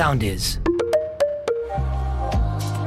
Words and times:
sound 0.00 0.22
is. 0.22 0.60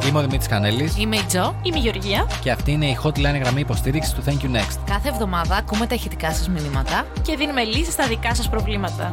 Είμαι 0.07 0.17
ο 0.17 0.21
Δημήτρης 0.21 0.47
Κανέλης 0.47 0.97
Είμαι 0.97 1.15
η 1.15 1.23
Τζο. 1.27 1.55
Είμαι 1.63 1.77
η 1.77 1.79
Γεωργία 1.79 2.27
και 2.41 2.51
αυτή 2.51 2.71
είναι 2.71 2.85
η 2.85 2.97
hotline 3.03 3.39
γραμμή 3.41 3.59
υποστήριξης 3.59 4.13
του 4.13 4.23
Thank 4.25 4.45
you 4.45 4.55
Next. 4.55 4.77
Κάθε 4.85 5.09
εβδομάδα 5.09 5.55
ακούμε 5.55 5.87
τα 5.87 5.95
ηχητικά 5.95 6.31
σας 6.33 6.49
μηνύματα. 6.49 7.05
και 7.21 7.35
δίνουμε 7.35 7.63
λύσεις 7.63 7.93
στα 7.93 8.07
δικά 8.07 8.35
σας 8.35 8.49
προβλήματα. 8.49 9.11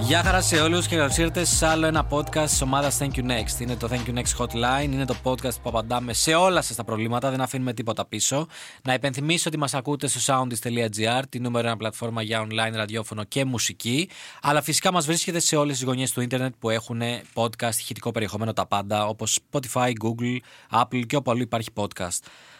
Γεια 0.00 0.22
χαρά 0.22 0.40
σε 0.40 0.60
όλους 0.60 0.86
και 0.86 0.96
καλώς 0.96 1.16
ήρθατε 1.16 1.44
σε 1.44 1.66
άλλο 1.66 1.86
ένα 1.86 2.08
podcast 2.10 2.46
της 2.48 2.62
ομάδας 2.62 2.98
Thank 3.00 3.10
you 3.14 3.24
Next. 3.24 3.60
Είναι 3.60 3.76
το 3.76 3.88
Thank 3.90 4.10
you 4.10 4.14
Next 4.14 4.36
Hotline, 4.38 4.84
είναι 4.84 5.04
το 5.04 5.16
podcast 5.22 5.54
που 5.62 5.68
απαντάμε 5.68 6.12
σε 6.12 6.34
όλα 6.34 6.62
σας 6.62 6.76
τα 6.76 6.84
προβλήματα, 6.84 7.30
δεν 7.30 7.40
αφήνουμε 7.40 7.72
τίποτα 7.72 8.06
πίσω. 8.06 8.46
Να 8.82 8.94
υπενθυμίσω 8.94 9.44
ότι 9.48 9.58
μας 9.58 9.74
ακούτε 9.74 10.06
στο 10.06 10.20
soundis.gr, 10.34 11.22
τη 11.28 11.40
νούμερο 11.40 11.66
ένα 11.66 11.76
πλατφόρμα 11.76 12.22
για 12.22 12.46
online 12.46 12.72
ραδιόφωνο 12.74 13.24
και 13.24 13.44
μουσική. 13.44 14.08
Αλλά 14.42 14.62
φυσικά 14.62 14.92
μας 14.92 15.06
βρίσκεται 15.06 15.38
σε 15.38 15.56
όλες 15.56 15.76
τις 15.76 15.84
γωνιές 15.84 16.12
του 16.12 16.20
ίντερνετ 16.20 16.54
που 16.58 16.70
έχουν 16.70 17.00
podcast, 17.34 17.74
ηχητικό 17.78 18.10
περιεχομένο 18.10 18.52
τα 18.52 18.66
πάντα, 18.66 19.06
όπως 19.06 19.38
Spotify, 19.50 19.88
Google, 20.04 20.36
Apple 20.82 21.06
και 21.06 21.16
όπου 21.16 21.30
αλλού 21.30 21.40
υπάρχει 21.40 21.70
podcast. 21.74 22.18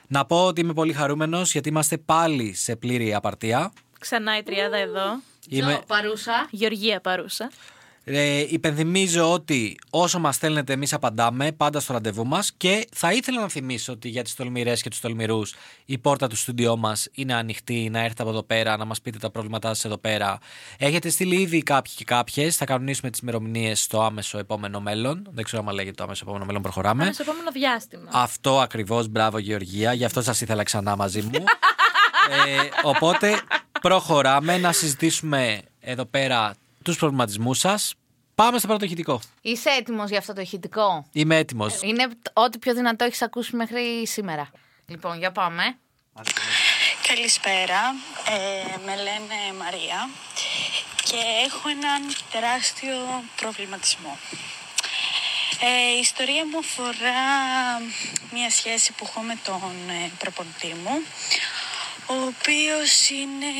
Να 0.09 0.24
πω 0.24 0.46
ότι 0.46 0.60
είμαι 0.60 0.73
πολύ 0.73 0.92
χαρούμενος 0.92 1.52
γιατί 1.52 1.68
είμαστε 1.68 1.98
πάλι 1.98 2.54
σε 2.54 2.76
πλήρη 2.76 3.14
απαρτία. 3.14 3.73
Ξανά 3.98 4.38
η 4.38 4.42
τριάδα 4.42 4.76
εδώ. 4.76 5.20
Είμαι, 5.48 5.80
παρούσα. 5.86 6.48
Γεωργία 6.50 7.00
παρούσα. 7.00 7.50
Ε, 8.09 8.46
υπενθυμίζω 8.48 9.32
ότι 9.32 9.78
όσο 9.91 10.18
μας 10.18 10.34
στέλνετε, 10.34 10.73
εμείς 10.73 10.92
απαντάμε 10.92 11.52
πάντα 11.52 11.80
στο 11.80 11.92
ραντεβού 11.92 12.27
μας. 12.27 12.52
Και 12.56 12.87
θα 12.92 13.12
ήθελα 13.12 13.41
να 13.41 13.48
θυμίσω 13.48 13.92
ότι 13.92 14.09
για 14.09 14.23
τις 14.23 14.34
τολμηρές 14.34 14.82
και 14.82 14.90
τους 14.90 15.01
τολμηρούς 15.01 15.54
η 15.84 15.98
πόρτα 15.98 16.27
του 16.27 16.37
στούντιό 16.37 16.77
μας 16.77 17.09
είναι 17.12 17.34
ανοιχτή. 17.34 17.88
Να 17.90 17.98
έρθετε 17.98 18.23
από 18.23 18.30
εδώ 18.30 18.42
πέρα, 18.42 18.77
να 18.77 18.84
μας 18.84 19.01
πείτε 19.01 19.18
τα 19.18 19.30
προβλήματά 19.30 19.68
σας 19.68 19.84
εδώ 19.84 19.98
πέρα. 19.98 20.38
Έχετε 20.78 21.09
στείλει 21.09 21.40
ήδη 21.40 21.62
κάποιοι 21.62 21.92
και 21.95 22.04
κάποιες. 22.04 22.56
Θα 22.56 22.65
κανονίσουμε 22.65 23.10
τις 23.10 23.20
ημερομηνίες 23.20 23.82
στο 23.82 24.02
άμεσο 24.02 24.38
επόμενο 24.38 24.80
μέλλον. 24.80 25.28
Δεν 25.30 25.45
ξέρω 25.45 25.65
αν 25.66 25.74
λέγεται 25.74 25.95
το 25.95 26.04
άμεσο 26.04 26.23
επόμενο 26.24 26.45
μέλλον. 26.45 26.62
Προχωράμε. 26.62 27.02
Πάμε 27.02 27.12
στο 27.12 27.23
επόμενο 27.23 27.51
διάστημα. 27.51 28.10
Αυτό 28.12 28.60
ακριβώς, 28.60 29.09
μπράβο 29.09 29.38
Γεωργία. 29.38 29.92
Γι' 29.92 30.04
αυτό 30.04 30.23
σας 30.23 30.40
ήθελα 30.40 30.63
ξανά 30.63 30.96
μαζί 30.96 31.23
μου. 31.23 31.45
ε, 32.30 32.69
οπότε 32.82 33.41
προχωράμε 33.80 34.59
να 34.59 34.73
συζητήσουμε 34.73 35.63
εδώ 35.80 36.05
πέρα 36.05 36.55
τους 36.82 36.96
προβληματισμούς 36.96 37.59
σας. 37.59 37.95
Πάμε 38.35 38.59
στο 38.59 38.66
πρώτο 38.66 38.85
ηχητικό. 38.85 39.21
Είσαι 39.41 39.71
έτοιμος 39.71 40.09
για 40.09 40.19
αυτό 40.19 40.32
το 40.32 40.41
ηχητικό; 40.41 41.07
Είμαι 41.13 41.37
έτοιμος. 41.37 41.79
Είναι 41.82 42.09
ό,τι 42.32 42.59
πιο 42.59 42.74
δυνατό 42.74 43.04
έχεις 43.04 43.23
ακούσει 43.23 43.57
μέχρι 43.57 44.07
σήμερα. 44.07 44.51
Λοιπόν, 44.87 45.19
για 45.19 45.32
πάμε. 45.32 45.63
Καλησπέρα, 47.09 47.80
ε, 48.29 48.79
με 48.85 48.95
λένε 48.97 49.38
Μαρία 49.59 50.09
και 51.04 51.21
έχω 51.47 51.69
έναν 51.69 52.02
τεράστιο 52.32 52.97
προβληματισμό. 53.37 54.19
Ε, 55.60 55.97
η 55.97 55.99
ιστορία 56.01 56.47
μου 56.47 56.59
αφορά 56.59 57.23
μια 58.32 58.51
σχέση 58.51 58.93
που 58.93 59.07
έχω 59.09 59.21
με 59.21 59.38
τον 59.45 59.73
ε, 59.88 60.10
προπονητή 60.19 60.74
μου, 60.82 60.95
ο 62.07 62.15
οποίος 62.15 63.09
είναι 63.09 63.52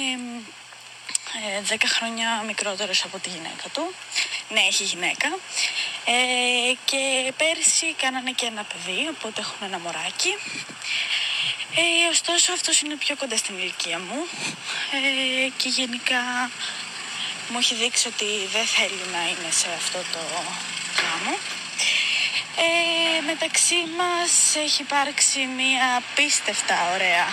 ε, 1.71 1.75
10 1.75 1.77
χρόνια 1.87 2.43
μικρότερος 2.47 3.05
από 3.05 3.19
τη 3.19 3.29
γυναίκα 3.29 3.69
του. 3.73 3.95
Ναι, 4.49 4.61
έχει 4.61 4.85
γυναίκα. 4.85 5.29
Ε, 6.05 6.73
και 6.85 7.33
πέρσι 7.37 7.95
κάνανε 8.03 8.31
και 8.31 8.47
ένα 8.47 8.65
παιδί, 8.65 9.09
οπότε 9.09 9.41
έχουν 9.41 9.57
ένα 9.61 9.79
μωράκι. 9.79 10.35
Ε, 11.75 12.09
ωστόσο 12.11 12.53
αυτός 12.53 12.81
είναι 12.81 12.97
πιο 12.97 13.17
κοντά 13.17 13.37
στην 13.37 13.59
ηλικία 13.59 13.99
μου 13.99 14.27
ε, 14.93 15.49
και 15.57 15.69
γενικά 15.69 16.51
μου 17.49 17.59
έχει 17.59 17.75
δείξει 17.75 18.09
ότι 18.09 18.31
δεν 18.53 18.67
θέλει 18.67 19.03
να 19.13 19.23
είναι 19.29 19.51
σε 19.51 19.69
αυτό 19.77 19.99
το 20.13 20.23
γάμο. 21.03 21.37
Ε, 22.59 23.21
μεταξύ 23.21 23.75
μας 23.97 24.55
έχει 24.57 24.83
υπάρξει 24.83 25.47
μια 25.57 25.97
απίστευτα 25.97 26.75
ωραία 26.95 27.27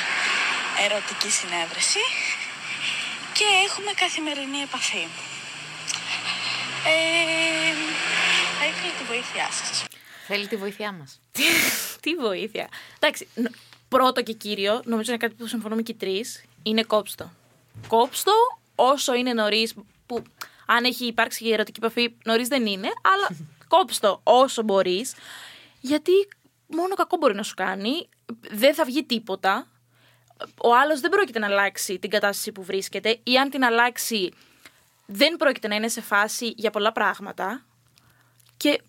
ερωτική 0.85 1.29
συνέβρεση 1.29 1.99
και 3.33 3.43
έχουμε 3.67 3.91
καθημερινή 3.95 4.57
επαφή. 4.57 5.07
Ε, 6.85 7.73
θα 8.59 8.65
ήθελα 8.65 8.91
τη 8.99 9.03
βοήθειά 9.03 9.47
σας. 9.51 9.83
Θέλει 10.27 10.47
τη 10.47 10.55
βοήθειά 10.55 10.91
μας. 10.91 11.19
Τι 12.01 12.15
βοήθεια. 12.15 12.67
Εντάξει, 12.99 13.27
νο- 13.35 13.49
πρώτο 13.89 14.21
και 14.23 14.33
κύριο, 14.33 14.81
νομίζω 14.85 15.11
είναι 15.11 15.19
κάτι 15.19 15.33
που 15.33 15.47
συμφωνούμε 15.47 15.81
και 15.81 15.91
οι 15.91 15.95
τρεις, 15.95 16.43
είναι 16.63 16.83
κόψτο. 16.83 17.31
Κόψτο 17.87 18.31
όσο 18.75 19.13
είναι 19.13 19.33
νωρίς, 19.33 19.73
που 20.05 20.23
αν 20.65 20.83
έχει 20.83 21.05
υπάρξει 21.05 21.45
η 21.45 21.53
ερωτική 21.53 21.79
επαφή, 21.83 22.13
νωρίς 22.25 22.47
δεν 22.47 22.65
είναι, 22.65 22.89
αλλά 23.01 23.39
κόψτο 23.77 24.19
όσο 24.23 24.61
μπορείς. 24.63 25.13
Γιατί 25.79 26.11
μόνο 26.67 26.95
κακό 26.95 27.17
μπορεί 27.17 27.35
να 27.35 27.43
σου 27.43 27.53
κάνει, 27.53 28.09
δεν 28.51 28.73
θα 28.73 28.85
βγει 28.85 29.03
τίποτα. 29.03 29.67
Ο 30.57 30.75
άλλος 30.75 30.99
δεν 30.99 31.09
πρόκειται 31.09 31.39
να 31.39 31.47
αλλάξει 31.47 31.99
την 31.99 32.09
κατάσταση 32.09 32.51
που 32.51 32.63
βρίσκεται, 32.63 33.19
ή 33.23 33.37
αν 33.37 33.49
την 33.49 33.63
αλλάξει, 33.63 34.33
δεν 35.05 35.35
πρόκειται 35.35 35.67
να 35.67 35.75
είναι 35.75 35.87
σε 35.87 36.01
φάση 36.01 36.53
για 36.57 36.69
πολλά 36.71 36.91
πράγματα. 36.91 37.65
Και 38.57 38.81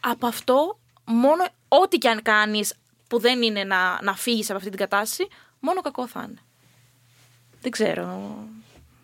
από 0.00 0.26
αυτό, 0.26 0.78
μόνο 1.04 1.44
ό,τι 1.68 1.98
και 1.98 2.08
αν 2.08 2.22
κάνεις 2.22 2.74
που 3.08 3.18
δεν 3.18 3.42
είναι 3.42 3.64
να, 3.64 4.02
να 4.02 4.14
φύγεις 4.16 4.48
από 4.48 4.58
αυτή 4.58 4.70
την 4.70 4.78
κατάσταση, 4.78 5.28
μόνο 5.60 5.80
κακό 5.80 6.06
θα 6.06 6.24
είναι. 6.28 6.38
Δεν 7.60 7.70
ξέρω. 7.70 8.36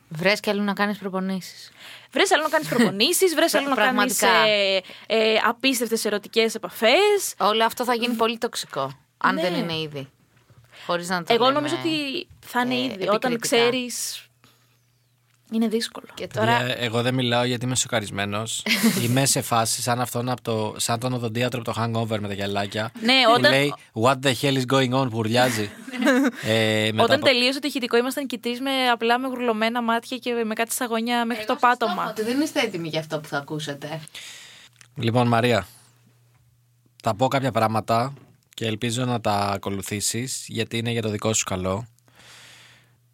Βρες 0.08 0.40
και 0.40 0.50
αλλού 0.50 0.62
να 0.62 0.72
κάνεις 0.72 0.98
προπονήσεις. 0.98 1.70
Βρες 2.10 2.32
άλλο 2.32 2.42
να 2.42 2.48
κάνεις 2.48 2.68
προπονήσεις, 2.68 3.34
βρες 3.34 3.54
άλλο 3.54 3.68
να 3.74 3.74
κάνεις 3.74 4.16
Πραγματικά. 4.18 4.48
ε, 4.48 4.82
ε, 5.06 5.36
απίστευτες 5.44 6.04
ερωτικές 6.04 6.54
επαφές. 6.54 7.34
Όλο 7.38 7.64
αυτό 7.64 7.84
θα 7.84 7.94
γίνει 7.94 8.14
πολύ 8.14 8.38
τοξικό. 8.38 8.98
Αν 9.16 9.34
Ναι. 9.34 9.40
δεν 9.40 9.54
είναι 9.54 9.78
ήδη. 9.78 10.08
Χωρίς 10.86 11.08
να 11.08 11.22
το 11.22 11.32
Εγώ 11.32 11.44
λέμε, 11.44 11.54
νομίζω 11.54 11.76
ότι 11.78 12.26
θα 12.40 12.60
είναι 12.60 12.74
ε, 12.74 12.78
ήδη. 12.84 13.08
Όταν 13.08 13.32
επικριτικά. 13.32 13.38
ξέρεις. 13.56 14.18
Είναι 15.52 15.68
δύσκολο. 15.68 16.06
Και 16.14 16.26
τώρα. 16.26 16.56
Παιδιά, 16.58 16.76
εγώ 16.78 17.02
δεν 17.02 17.14
μιλάω 17.14 17.44
γιατί 17.44 17.64
είμαι 17.64 17.76
σοκαρισμένος. 17.76 18.62
είμαι 19.04 19.26
σε 19.26 19.40
φάση 19.42 19.82
σαν 19.82 20.00
αυτόν 20.00 20.28
από 20.28 20.42
το, 20.42 20.74
σαν 20.78 20.98
τον 21.00 21.12
οδοντίατρο 21.12 21.60
από 21.66 21.72
το 21.72 21.82
hangover 21.82 22.18
με 22.20 22.28
τα 22.28 22.34
γυαλάκια. 22.34 22.92
Ναι, 23.00 23.12
που 23.26 23.32
όταν- 23.38 23.50
λέει 23.52 23.74
What 24.02 24.14
the 24.22 24.32
hell 24.40 24.62
is 24.62 24.64
going 24.74 25.00
on, 25.02 25.10
που 25.10 25.18
ουρλιάζει. 25.18 25.70
ε, 26.44 26.88
μετά 26.92 27.02
Όταν 27.02 27.16
από- 27.16 27.24
τελείωσε 27.26 27.60
το 27.60 27.66
ηχητικό, 27.66 27.96
ήμασταν 27.96 28.26
και 28.26 28.34
οι 28.34 28.38
τρεις 28.38 28.60
με 28.60 28.88
απλά 28.92 29.18
με 29.18 29.28
γουρλωμένα 29.28 29.82
μάτια 29.82 30.16
και 30.16 30.32
με 30.46 30.54
κάτι 30.54 30.72
σταγόνια 30.72 31.24
μέχρι 31.24 31.44
το 31.44 31.56
πάτωμα. 31.56 32.08
Ότι 32.08 32.22
δεν 32.22 32.40
είστε 32.40 32.60
έτοιμοι 32.60 32.88
για 32.88 33.00
αυτό 33.00 33.18
που 33.20 33.28
θα 33.28 33.36
ακούσετε. 33.38 34.00
Λοιπόν, 34.94 35.26
Μαρία, 35.28 35.66
θα 37.02 37.14
πω 37.14 37.28
κάποια 37.28 37.52
πράγματα 37.52 38.12
και 38.54 38.66
ελπίζω 38.66 39.04
να 39.04 39.20
τα 39.20 39.34
ακολουθήσεις 39.34 40.44
γιατί 40.48 40.78
είναι 40.78 40.90
για 40.90 41.02
το 41.02 41.08
δικό 41.08 41.32
σου 41.32 41.44
καλό. 41.44 41.86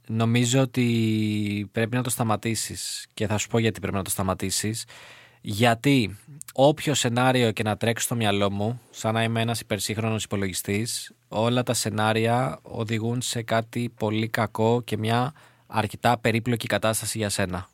Νομίζω 0.07 0.61
ότι 0.61 1.69
πρέπει 1.73 1.97
να 1.97 2.03
το 2.03 2.11
σταματήσεις 2.11 3.07
και 3.15 3.27
θα 3.27 3.39
σου 3.39 3.49
πω 3.49 3.59
γιατί 3.59 3.81
πρέπει 3.81 3.97
να 3.97 4.03
το 4.03 4.11
σταματήσεις. 4.11 4.85
Γιατί 5.41 6.19
όποιο 6.53 6.95
σενάριο 6.95 7.51
και 7.51 7.63
να 7.63 7.77
τρέξεις 7.77 8.07
στο 8.07 8.15
μυαλό 8.15 8.51
μου, 8.51 8.81
σαν 8.91 9.15
να 9.15 9.23
είμαι 9.23 9.41
ένας 9.41 9.61
υπερσύγχρονος 9.61 10.25
υπολογιστής, 10.25 11.13
όλα 11.29 11.63
τα 11.63 11.75
σενάρια 11.75 12.59
οδηγούν 12.63 13.21
σε 13.21 13.43
κάτι 13.43 13.93
πολύ 13.97 14.29
κακό 14.29 14.83
και 14.85 14.97
μια 14.97 15.33
αρκετά 15.67 16.19
περίπλοκη 16.19 16.67
κατάσταση 16.67 17.19
για 17.19 17.29
σένα. 17.29 17.69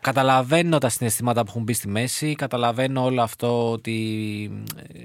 Καταλαβαίνω 0.00 0.78
τα 0.78 0.88
συναισθήματα 0.88 1.42
που 1.42 1.48
έχουν 1.48 1.62
μπει 1.62 1.72
στη 1.72 1.88
μέση, 1.88 2.34
καταλαβαίνω 2.34 3.04
όλο 3.04 3.22
αυτό 3.22 3.70
ότι, 3.70 4.50
ε, 4.92 4.97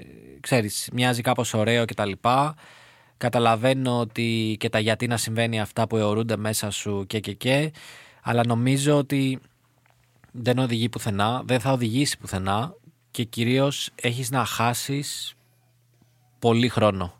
ξέρεις, 0.44 0.88
μοιάζει 0.92 1.22
κάπως 1.22 1.54
ωραίο 1.54 1.84
κτλ. 1.84 2.12
Καταλαβαίνω 3.16 3.98
ότι 3.98 4.56
και 4.60 4.68
τα 4.68 4.78
γιατί 4.78 5.06
να 5.06 5.16
συμβαίνει 5.16 5.60
αυτά 5.60 5.86
που 5.86 5.96
αιωρούνται 5.96 6.36
μέσα 6.36 6.70
σου 6.70 7.04
και 7.06 7.20
και 7.20 7.32
και, 7.32 7.72
αλλά 8.22 8.46
νομίζω 8.46 8.96
ότι 8.96 9.38
δεν 10.32 10.58
οδηγεί 10.58 10.88
πουθενά, 10.88 11.42
δεν 11.44 11.60
θα 11.60 11.72
οδηγήσει 11.72 12.18
πουθενά 12.18 12.74
και 13.10 13.24
κυρίως 13.24 13.90
έχεις 13.94 14.30
να 14.30 14.44
χάσεις 14.44 15.34
πολύ 16.38 16.68
χρόνο. 16.68 17.12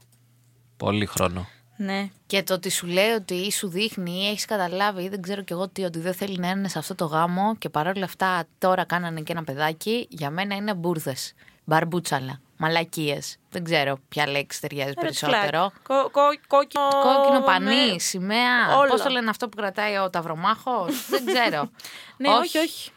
Πολύ 0.77 1.07
χρόνο. 1.07 1.47
Ναι. 1.77 2.09
Και 2.27 2.43
το 2.43 2.55
ότι 2.55 2.71
σου 2.71 2.87
λέει 2.87 3.11
ότι 3.11 3.35
ή 3.35 3.51
σου 3.51 3.69
δείχνει 3.69 4.11
ή 4.11 4.29
έχεις 4.29 4.45
καταλάβει 4.45 5.03
ή 5.03 5.09
δεν 5.09 5.23
ξέρω 5.23 5.43
κι 5.43 5.53
εγώ 5.53 5.69
τι, 5.69 5.85
ότι 5.85 5.99
δεν 5.99 6.15
θέλει 6.15 6.39
να 6.39 6.49
είναι 6.49 6.69
σε 6.69 6.79
αυτό 6.79 6.95
το 6.95 7.05
γάμο 7.05 7.57
και 7.57 7.69
παρόλα 7.69 8.05
αυτά 8.05 8.45
τώρα 8.59 8.85
κάνανε 8.85 9.21
και 9.21 9.33
ένα 9.33 9.45
παιδάκι, 9.45 10.07
για 10.11 10.31
μένα 10.31 10.55
είναι 10.55 10.75
μπουρδες. 10.75 11.35
Μπαρμπούτσαλα. 11.65 12.41
Μαλακίες. 12.57 13.37
Δεν 13.51 13.65
ξέρω 13.65 13.99
ποια 14.09 14.29
λέξη 14.29 14.61
ταιριάζει 14.61 14.93
Red 14.97 15.01
περισσότερο. 15.01 15.73
flag. 15.75 15.81
Κο- 15.83 16.09
κο- 16.11 16.39
κόκκινο, 16.47 16.89
Κόκκινο 17.03 17.41
πανί, 17.41 17.93
ναι. 17.93 17.99
σημαία. 17.99 18.77
Όλα. 18.77 18.89
Πώς 18.89 19.03
το 19.03 19.09
λένε 19.09 19.31
αυτό 19.31 19.49
που 19.49 19.57
κρατάει 19.57 19.97
ο 19.97 20.11
Ταυρομάχος; 20.11 21.05
δεν 21.11 21.25
ξέρω. 21.27 21.71
Ναι, 22.17 22.29
όχι, 22.29 22.59
όχι. 22.59 22.91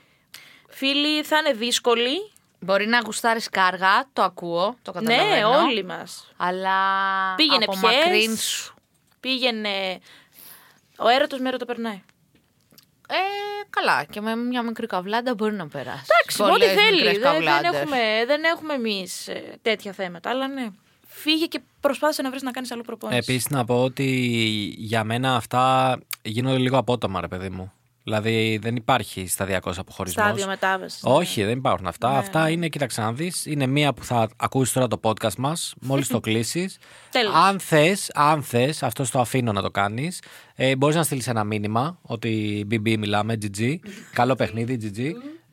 Φίλοι, 0.70 1.24
θα 1.24 1.38
είναι 1.38 1.52
δύσκολοι. 1.54 2.32
Μπορεί 2.60 2.88
να 2.88 3.00
γουστάρεις 3.06 3.50
κάργα, 3.50 4.06
το 4.14 4.22
ακούω, 4.22 4.76
το 4.82 4.92
Ναι, 5.02 5.16
καταλαβαίνω. 5.16 5.50
όλοι 5.64 5.84
μας. 5.86 6.32
Αλλά 6.38 6.76
Πήγαινε 7.36 7.64
από 7.68 7.80
πιες. 7.80 7.94
μακρύν 8.06 8.38
σου. 8.38 8.74
Πήγαινε. 9.20 10.00
Ο 10.98 11.08
έρωτος 11.08 11.40
με 11.40 11.48
έρωτα 11.48 11.66
περνάει. 11.66 12.02
Ε, 13.10 13.16
καλά. 13.70 14.04
Και 14.04 14.22
με 14.22 14.36
μια 14.36 14.62
μικρή 14.62 14.88
καβλάντα 14.88 15.34
μπορεί 15.34 15.54
να 15.54 15.68
περάσει. 15.68 16.04
Εντάξει, 16.20 16.42
ό,τι 16.42 16.52
Πολλές 16.52 16.74
θέλει. 16.74 16.92
μικρές 16.96 17.12
Δεν, 17.18 17.22
δεν 17.22 17.32
καβλάντες. 17.34 17.82
έχουμε, 17.82 17.98
δεν 18.28 18.44
έχουμε 18.44 18.74
εμείς 18.74 19.30
τέτοια 19.62 19.92
θέματα. 19.92 20.30
Αλλά 20.30 20.48
ναι. 20.48 20.68
Φύγε 21.08 21.46
και 21.46 21.60
προσπάθησε 21.80 22.22
να 22.22 22.30
βρεις 22.30 22.42
να 22.42 22.52
κάνεις 22.52 22.72
άλλο 22.72 22.82
προπόνηση. 22.82 23.20
Επίσης 23.20 23.50
να 23.50 23.66
πω 23.66 23.84
ότι 23.84 24.06
για 24.78 25.04
μένα 25.04 25.36
αυτά 25.36 25.98
γίνονται 26.22 26.58
λίγο 26.58 26.78
απότομα, 26.78 27.22
ρε 27.22 27.28
παιδί 27.28 27.50
μου. 27.50 27.72
Δηλαδή 28.08 28.60
δεν 28.62 28.76
υπάρχει 28.76 29.28
σταδιακός 29.28 29.78
αποχωρισμός. 29.78 30.26
Στάδιο 30.26 30.48
μετάβασης. 30.48 31.02
Όχι, 31.04 31.44
δεν 31.44 31.58
υπάρχουν 31.58 31.88
αυτά. 31.88 32.12
Ναι. 32.12 32.18
Αυτά 32.18 32.50
είναι, 32.50 32.68
κοίταξε 32.68 33.02
να 33.02 33.14
δεις, 33.14 33.46
είναι 33.46 33.68
μία 33.68 33.94
που 33.94 34.04
θα 34.04 34.30
ακούσεις 34.36 34.74
τώρα 34.74 34.88
το 34.88 35.00
podcast 35.04 35.36
μας, 35.38 35.74
μόλις 35.82 36.08
το 36.08 36.20
κλείσεις. 36.28 36.78
Τέλος. 37.12 37.34
αν 37.36 37.60
θες, 37.60 38.12
αν 38.14 38.44
θες, 38.44 38.84
αυτό 38.84 39.12
το 39.12 39.20
αφήνω 39.20 39.52
να 39.52 39.62
το 39.62 39.72
κάνεις, 39.72 40.22
ε, 40.56 40.76
μπορείς 40.76 40.96
να 40.96 41.04
στείλεις 41.04 41.28
ένα 41.28 41.44
μήνυμα 41.44 42.00
ότι 42.02 42.66
BB 42.72 42.98
μιλάμε, 42.98 43.38
GG. 43.42 43.76
καλό 44.14 44.36
παιχνίδι, 44.36 44.80
GG. 44.82 45.12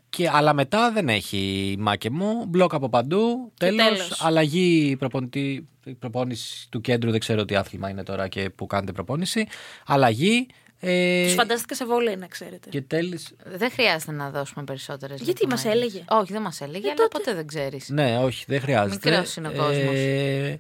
Και, 0.09 0.29
αλλά 0.33 0.53
μετά 0.55 0.93
δεν 0.93 1.09
έχει 1.09 1.75
μάκε 1.79 2.11
μου. 2.11 2.45
Μπλοκ 2.49 2.75
από 2.75 2.89
παντού. 2.89 3.53
Τέλος. 3.59 3.87
τέλος. 3.89 4.25
Αλλαγή 4.25 4.97
προπονητή, 4.99 5.69
προπόνηση 5.99 6.69
του 6.71 6.81
κέντρου. 6.81 7.11
Δεν 7.11 7.21
ξέρω 7.21 7.45
τι 7.45 7.55
άθλημα 7.55 7.89
είναι 7.89 8.03
τώρα 8.03 8.29
και 8.29 8.51
που 8.51 8.67
κάνετε 8.67 8.93
προπόνηση. 8.93 9.47
Αλλαγή. 9.87 10.47
Ε, 10.85 11.25
Τους 11.25 11.35
φαντάστηκα 11.35 11.75
σε 11.75 11.85
βόλεϊ, 11.87 12.17
να 12.17 12.27
ξέρετε. 12.27 12.69
και 12.69 12.81
τέλει. 12.83 13.21
Δεν 13.45 13.71
χρειάζεται 13.71 14.13
να 14.13 14.31
δώσουμε 14.31 14.65
περισσότερες. 14.65 15.21
Γιατί 15.21 15.47
μας 15.47 15.65
έλεγε; 15.65 16.05
Όχι, 16.09 16.33
δεν 16.33 16.43
μας 16.43 16.61
έλεγε, 16.61 16.87
Ε, 16.87 16.91
αλλά 16.91 16.97
τότε. 16.97 17.19
ποτέ 17.19 17.35
δεν 17.35 17.47
ξέρεις. 17.47 17.89
Ναι, 17.89 18.19
όχι, 18.19 18.45
δεν 18.49 18.61
χρειάζεται. 18.61 19.11
Μικρός 19.11 19.37
είναι 19.37 19.49
ο 19.49 19.53
κόσμος. 19.53 19.95
Ε, 19.95 20.59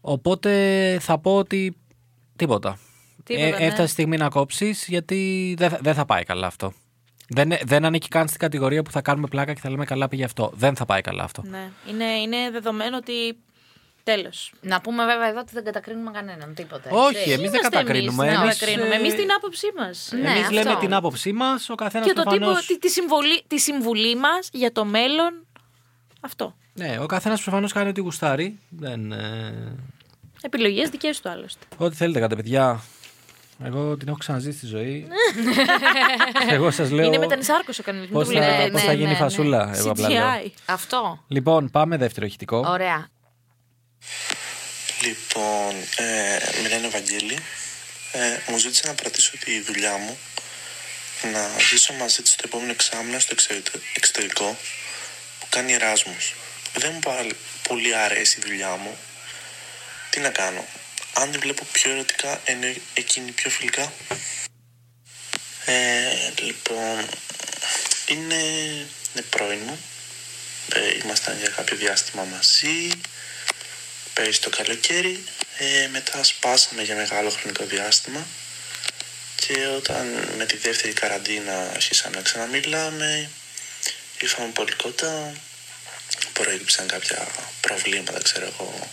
οπότε 0.00 0.50
θα 1.00 1.18
πω 1.18 1.36
ότι 1.36 1.76
τίποτα. 2.36 2.78
Τίποτα, 3.24 3.46
Ε, 3.46 3.50
ναι. 3.50 3.56
Έφτασε 3.64 3.82
η 3.82 3.86
στιγμή 3.86 4.16
να 4.16 4.28
κόψεις 4.28 4.86
γιατί 4.88 5.54
δεν 5.58 5.70
θα, 5.70 5.78
δεν 5.82 5.94
θα 5.94 6.04
πάει 6.04 6.22
καλά 6.22 6.46
αυτό. 6.46 6.72
Δεν, 7.28 7.52
δεν 7.64 7.84
ανήκει 7.84 8.08
καν 8.08 8.26
στην 8.28 8.40
κατηγορία 8.40 8.82
που 8.82 8.90
θα 8.90 9.00
κάνουμε 9.02 9.26
πλάκα 9.26 9.52
και 9.52 9.60
θα 9.60 9.70
λέμε 9.70 9.84
καλά 9.84 10.08
πήγε 10.08 10.24
αυτό. 10.24 10.50
Δεν 10.54 10.76
θα 10.76 10.84
πάει 10.84 11.00
καλά 11.00 11.22
αυτό. 11.22 11.42
Ναι. 11.46 11.70
Είναι, 11.90 12.04
είναι 12.04 12.50
δεδομένο 12.52 12.96
ότι. 12.96 13.12
Τέλος. 14.12 14.52
Να 14.60 14.80
πούμε 14.80 15.04
βέβαια 15.04 15.28
εδώ 15.28 15.40
ότι 15.40 15.50
δεν 15.52 15.64
κατακρίνουμε 15.64 16.10
κανέναν 16.10 16.54
τίποτα. 16.54 16.90
Όχι, 16.90 17.16
έτσι. 17.16 17.30
εμείς 17.30 17.50
δεν 17.50 17.60
κατακρίνουμε. 17.60 18.26
Εμεί 18.26 18.34
Εμείς, 18.36 18.58
κατακρίνουμε. 18.58 18.94
ε, 18.94 18.98
Εμείς 18.98 19.14
την 19.14 19.32
άποψή 19.36 19.66
μας. 19.76 20.08
Ναι, 20.12 20.28
εμείς 20.30 20.40
αυτό. 20.40 20.52
λέμε 20.54 20.76
την 20.80 20.94
άποψή 20.94 21.32
μας, 21.32 21.70
ο 21.70 21.74
καθένας 21.74 22.06
Και 22.06 22.12
το 22.12 22.22
τύπο, 22.22 22.36
προφανώς... 22.36 22.66
τη, 22.66 22.78
τη, 22.78 22.88
συμβολή, 22.90 23.42
τη 23.46 23.58
συμβουλή 23.58 24.16
μας 24.16 24.48
για 24.52 24.72
το 24.72 24.84
μέλλον. 24.84 25.46
Αυτό. 26.20 26.54
Ναι, 26.74 26.98
ο 27.00 27.06
καθένας 27.06 27.42
προφανώς 27.42 27.72
κάνει 27.72 27.88
ό,τι 27.88 28.00
γουστάρει. 28.00 28.58
Δεν, 28.68 29.12
ε, 29.12 29.76
Επιλογές 30.42 30.88
δικές 30.88 31.20
του 31.20 31.28
άλλωστε. 31.28 31.66
Ό,τι 31.76 31.96
θέλετε 31.96 32.20
κάντε, 32.20 32.36
παιδιά. 32.36 32.82
Εγώ 33.64 33.96
την 33.96 34.08
έχω 34.08 34.16
ξαναζήσει 34.16 34.56
στη 34.56 34.66
ζωή. 34.66 35.06
Εγώ 36.54 36.70
σας 36.70 36.90
λέω. 36.90 37.06
Είναι 37.06 37.18
μετανισάρκο 37.18 37.72
ο 37.78 37.82
κανονισμός. 37.82 38.24
Πώς 38.24 38.34
του 38.34 38.40
θα, 38.40 38.46
βλέπετε. 38.46 38.70
πώς 38.70 38.80
ναι, 38.80 38.86
θα 38.86 38.92
ναι, 38.92 38.98
γίνει 38.98 39.08
η 39.08 39.12
ναι. 39.12 39.18
φασούλα, 39.18 39.70
εγώ 39.76 39.90
απλά 39.90 40.08
λέω. 40.08 40.22
CGI. 40.22 40.50
Αυτό. 40.66 41.24
Λοιπόν, 41.28 41.70
πάμε 41.70 41.96
δεύτερο 41.96 42.26
ηχητικό. 42.26 42.64
Ωραία. 42.68 43.08
Λοιπόν, 45.06 45.74
ε, 45.96 46.38
με 46.62 46.68
λένε 46.68 46.88
Βαγγέλη. 46.88 47.38
Ε, 48.12 48.38
μου 48.46 48.58
ζήτησε 48.58 48.86
να 48.86 48.92
κρατήσω 48.92 49.36
τη 49.38 49.60
δουλειά 49.60 49.96
μου, 49.96 50.18
να 51.32 51.50
ζήσω 51.70 51.92
μαζί 51.92 52.22
της 52.22 52.34
το 52.34 52.42
επόμενο 52.44 52.70
εξάμεινο 52.70 53.18
στο 53.18 53.30
εξωτερικό- 53.32 53.80
εξωτερικό 53.94 54.58
που 55.40 55.46
κάνει 55.48 55.72
Εράσμους. 55.72 56.34
Δεν 56.74 56.92
μου 56.92 56.98
πάρα 56.98 57.26
πολύ 57.68 57.96
αρέσει 57.96 58.38
η 58.38 58.42
δουλειά 58.46 58.76
μου. 58.76 58.98
Τι 60.10 60.20
να 60.20 60.30
κάνω. 60.30 60.66
Αν 61.12 61.30
τη 61.30 61.38
βλέπω 61.38 61.64
πιο 61.72 61.90
ερωτικά, 61.90 62.40
ενώ 62.44 62.74
εκείνη 62.94 63.30
πιο 63.30 63.50
φιλικά. 63.50 63.92
Ε, 65.64 66.30
λοιπόν, 66.40 67.08
είναι, 68.06 68.42
είναι 69.12 69.24
πρώην 69.30 69.60
μου. 69.66 69.78
Ε, 70.74 70.98
ήμασταν 71.04 71.38
για 71.38 71.48
κάποιο 71.48 71.76
διάστημα 71.76 72.24
μαζί 72.24 72.90
πέρυσι 74.16 74.40
το 74.40 74.50
καλοκαίρι. 74.50 75.24
Ε, 75.58 75.88
μετά 75.88 76.24
σπάσαμε 76.24 76.82
για 76.82 76.96
μεγάλο 76.96 77.30
χρονικό 77.30 77.64
διάστημα 77.64 78.26
και 79.36 79.66
όταν 79.66 80.06
με 80.36 80.44
τη 80.46 80.56
δεύτερη 80.56 80.92
καραντίνα 80.92 81.70
αρχίσαμε 81.74 82.16
να 82.16 82.22
ξαναμιλάμε 82.22 83.30
ήρθαμε 84.20 84.48
πολύ 84.52 84.72
κοντά 84.72 85.32
προέκυψαν 86.32 86.86
κάποια 86.86 87.28
προβλήματα 87.60 88.22
ξέρω 88.22 88.46
εγώ 88.46 88.90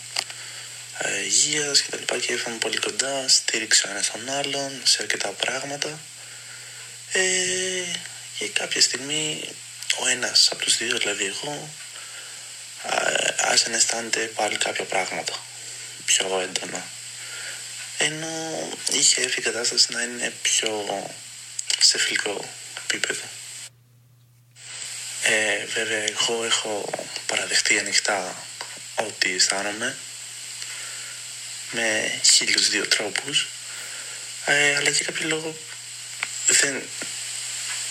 ε, 0.98 1.24
υγείας 1.24 1.80
και 1.80 1.90
τα 1.90 1.96
λοιπά 1.96 2.18
και 2.18 2.32
ήρθαμε 2.32 2.56
πολύ 2.56 2.76
κοντά 2.76 3.28
στήριξε 3.28 3.86
ο 3.86 3.90
ένας 3.90 4.10
τον 4.10 4.28
άλλον 4.28 4.80
σε 4.84 4.98
αρκετά 5.00 5.28
πράγματα 5.28 6.00
ε, 7.12 7.20
και 8.38 8.48
κάποια 8.48 8.80
στιγμή 8.80 9.48
ο 10.00 10.06
ένας 10.08 10.48
από 10.52 10.64
τους 10.64 10.76
δύο 10.76 10.98
δηλαδή 10.98 11.24
εγώ 11.24 11.68
ε, 12.90 13.34
άρχισε 13.36 13.68
να 13.68 13.76
αισθάνεται 13.76 14.20
πάλι 14.20 14.56
κάποια 14.56 14.84
πράγματα 14.84 15.32
πιο 16.04 16.40
έντονα. 16.40 16.86
Ενώ 17.98 18.68
είχε 18.92 19.20
έρθει 19.20 19.38
η 19.38 19.42
κατάσταση 19.42 19.92
να 19.92 20.02
είναι 20.02 20.32
πιο 20.42 20.86
σε 21.80 21.98
φιλικό 21.98 22.48
επίπεδο. 22.84 23.22
Ε, 25.22 25.64
βέβαια, 25.64 26.02
εγώ 26.02 26.44
έχω 26.44 26.90
παραδεχτεί 27.26 27.78
ανοιχτά 27.78 28.36
ό,τι 28.94 29.34
αισθάνομαι 29.34 29.96
με 31.70 32.20
χίλιους 32.22 32.68
δύο 32.68 32.86
τρόπους 32.86 33.46
ε, 34.44 34.76
αλλά 34.76 34.90
για 34.90 35.04
κάποιο 35.04 35.28
λόγο 35.28 35.56
δεν 36.46 36.82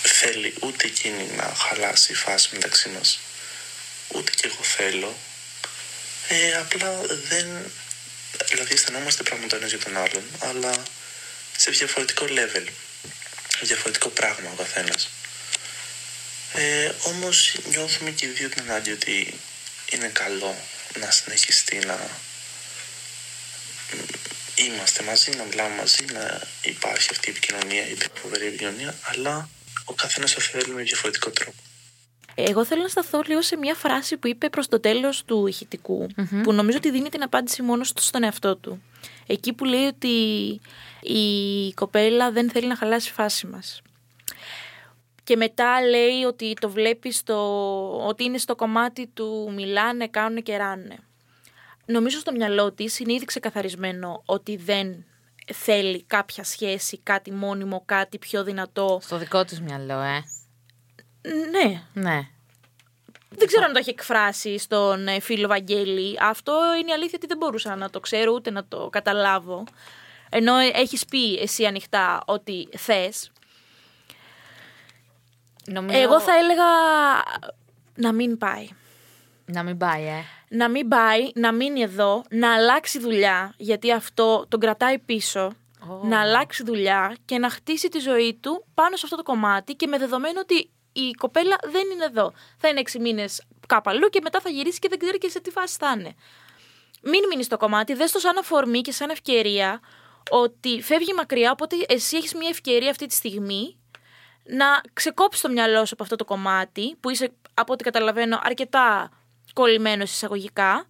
θέλει 0.04 0.54
ούτε 0.60 0.88
εκείνη 0.88 1.24
να 1.36 1.54
χαλάσει 1.56 2.12
η 2.12 2.16
φάση 2.16 2.50
μεταξύ 2.52 2.90
μας 2.90 3.20
ούτε 4.08 4.32
και 4.36 4.48
εγώ 4.48 4.64
θέλω. 4.64 5.18
Ε, 6.28 6.56
απλά 6.56 7.02
δεν... 7.30 7.72
Δηλαδή 8.50 8.74
αισθανόμαστε 8.74 9.24
πράγματα 9.24 9.56
ένας 9.56 9.70
για 9.70 9.80
τον 9.80 9.98
άλλον, 9.98 10.24
αλλά 10.40 10.84
σε 11.58 11.72
διαφορετικό 11.72 12.26
level. 12.30 12.68
Διαφορετικό 13.62 14.10
πράγμα 14.10 14.50
ο 14.52 14.56
καθένας. 14.56 15.10
Ε, 16.54 16.92
όμως 17.02 17.56
νιώθουμε 17.70 18.10
και 18.10 18.26
οι 18.26 18.30
δύο 18.30 18.50
την 18.50 18.62
ανάγκη 18.62 18.92
ότι 18.92 19.40
είναι 19.90 20.08
καλό 20.08 20.58
να 21.00 21.12
συνεχιστεί 21.12 21.78
να 21.78 21.96
μ, 23.92 24.00
είμαστε 24.56 25.04
μαζί, 25.04 25.32
να 25.32 25.44
μιλάμε 25.44 25.76
μαζί, 25.76 26.06
να 26.14 26.42
υπάρχει 26.62 27.08
αυτή 27.12 27.28
η 27.28 27.32
επικοινωνία, 27.32 27.88
η 27.88 27.98
φοβερή 28.22 28.46
επικοινωνία, 28.48 28.96
αλλά 29.02 29.50
ο 29.84 29.94
καθένας 29.94 30.34
το 30.34 30.42
θέλει 30.42 30.74
με 30.74 30.82
διαφορετικό 30.82 31.30
τρόπο. 31.30 31.62
Εγώ 32.36 32.66
θέλω 32.66 32.82
να 32.82 32.88
σταθώ 32.88 33.22
λίγο 33.26 33.42
σε 33.42 33.58
μια 33.58 33.76
φράση 33.76 34.18
που 34.18 34.28
είπε 34.28 34.50
προς 34.50 34.68
το 34.68 34.80
τέλος 34.80 35.24
του 35.26 35.48
ηχητικου 35.48 36.08
που 36.44 36.54
νομίζω 36.54 36.78
ότι 36.78 36.92
δίνει 36.92 37.10
την 37.10 37.24
απάντηση 37.24 37.62
μόνο 37.62 37.84
στο- 37.84 38.02
στον 38.02 38.24
εαυτό 38.24 38.56
του. 38.56 38.82
Εκεί 39.28 39.54
που 39.54 39.66
λέει 39.66 39.86
ότι 39.86 40.10
η 41.02 41.74
κοπέλα 41.74 42.32
δεν 42.32 42.50
θέλει 42.52 42.68
να 42.68 42.76
χαλάσει 42.76 43.10
η 43.10 43.12
φάση 43.12 43.48
μας. 43.48 43.82
Και 45.24 45.36
μετά 45.36 45.82
λέει 45.82 46.24
ότι 46.24 46.54
το 46.60 46.70
βλέπει 46.70 47.12
στο, 47.12 48.06
ότι 48.08 48.24
είναι 48.24 48.38
στο 48.38 48.56
κομμάτι 48.56 49.08
του 49.08 49.52
μιλάνε, 49.56 50.08
κάνουν 50.08 50.44
και 50.44 50.58
ράνε. 50.58 50.98
Νομίζω 51.86 52.20
στο 52.20 52.32
μυαλό 52.32 52.72
της 52.72 53.00
είναι 53.00 53.14
ήδη 53.14 53.26
ξεκαθαρισμένο 53.26 54.22
ότι 54.26 54.56
δεν 54.56 55.06
θέλει 55.54 56.04
κάποια 56.04 56.44
σχέση, 56.44 56.98
κάτι 57.04 57.32
μόνιμο, 57.32 57.84
κάτι 57.86 58.18
πιο 58.18 58.44
δυνατό. 58.44 59.00
Στο 59.02 59.18
δικό 59.18 59.46
της 59.46 59.62
μυαλό, 59.62 60.00
ε. 60.02 60.24
Ναι, 61.52 61.82
Ναι. 61.94 62.28
Δεν 63.36 63.48
ξέρω 63.48 63.66
αν 63.66 63.74
το 63.74 63.80
έχει 63.80 63.90
εκφράσει 63.90 64.58
στον 64.58 65.08
ε, 65.08 65.20
φίλο 65.20 65.48
Βαγγέλη. 65.48 66.18
Αυτό 66.22 66.54
είναι 66.80 66.90
η 66.90 66.94
αλήθεια 66.94 67.14
ότι 67.16 67.28
δεν 67.28 67.38
μπορούσα 67.38 67.76
να 67.76 67.90
το 67.90 68.00
ξέρω 68.00 68.32
ούτε 68.32 68.52
να 68.52 68.66
το 68.66 68.90
καταλάβω. 68.92 69.64
Ενώ 70.30 70.58
έχεις 70.58 71.06
πει 71.06 71.36
εσύ 71.36 71.66
ανοιχτά 71.66 72.24
ότι 72.26 72.70
θες. 72.78 73.32
Νομίζω... 75.66 76.00
Εγώ 76.00 76.20
θα 76.20 76.38
έλεγα 76.38 76.64
να 77.96 78.12
μην 78.12 78.38
πάει. 78.38 78.68
Να 79.46 79.64
μην 79.64 79.78
πάει, 79.78 80.04
ε. 80.04 80.24
Να 80.48 80.70
μην 80.70 80.88
πάει, 80.88 81.32
να 81.36 81.52
μείνει 81.54 81.82
εδώ, 81.82 82.24
να 82.30 82.54
αλλάξει 82.54 83.00
δουλειά, 83.00 83.54
γιατί 83.58 83.92
αυτό 83.92 84.46
τον 84.48 84.60
κρατάει 84.60 85.00
πίσω. 85.00 85.52
Ω. 85.90 86.08
Να 86.08 86.22
αλλάξει 86.22 86.64
δουλειά 86.64 87.16
και 87.26 87.38
να 87.38 87.50
χτίσει 87.50 87.90
τη 87.90 88.00
ζωή 88.00 88.38
του 88.42 88.66
πάνω 88.74 88.96
σε 88.96 89.02
αυτό 89.04 89.16
το 89.16 89.24
κομμάτι 89.24 89.74
και 89.74 89.88
με 89.88 89.98
δεδομένο 89.98 90.40
ότι 90.40 90.70
η 90.94 91.12
κοπέλα 91.12 91.56
δεν 91.64 91.90
είναι 91.94 92.06
εδώ. 92.06 92.34
Θα 92.58 92.68
είναι 92.68 92.80
έξι 92.80 93.00
μήνες 93.00 93.44
κάπου 93.68 93.90
αλλού 93.90 94.10
και 94.10 94.20
μετά 94.24 94.40
θα 94.40 94.50
γυρίσει 94.50 94.80
και 94.80 94.90
δεν 94.90 95.00
ξέρει 95.00 95.18
και 95.18 95.30
σε 95.30 95.40
τι 95.40 95.50
φάση 95.50 95.78
θα 95.80 95.96
είναι. 96.00 96.16
Μην 97.02 97.22
μείνεις 97.30 97.46
στο 97.46 97.58
κομμάτι, 97.58 97.94
δες 97.94 98.12
το 98.12 98.20
σαν 98.20 98.38
αφορμή 98.38 98.82
και 98.82 98.92
σαν 98.92 99.10
ευκαιρία 99.10 99.82
ότι 100.30 100.82
φεύγει 100.82 101.14
μακριά, 101.14 101.52
οπότε 101.52 101.76
εσύ 101.88 102.18
έχεις 102.18 102.34
μια 102.34 102.50
ευκαιρία 102.50 102.90
αυτή 102.90 103.06
τη 103.06 103.14
στιγμή 103.14 103.78
να 104.44 104.66
ξεκόψεις 104.94 105.42
το 105.42 105.50
μυαλό 105.50 105.86
σου 105.86 105.94
από 105.94 106.04
αυτό 106.04 106.16
το 106.16 106.26
κομμάτι 106.26 106.96
που 106.96 107.10
είσαι, 107.10 107.34
από 107.54 107.74
ό,τι 107.74 107.84
καταλαβαίνω, 107.84 108.40
αρκετά 108.44 109.12
κολλημένος 109.54 110.12
εισαγωγικά. 110.12 110.88